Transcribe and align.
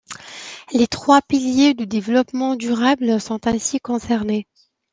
Les 0.73 0.87
trois 0.87 1.21
piliers 1.21 1.75
du 1.75 1.85
développement 1.85 2.55
durable 2.55 3.21
sont 3.21 3.45
ainsi 3.45 3.79
concernés. 3.79 4.47